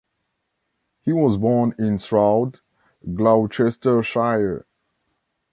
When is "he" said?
1.03-1.13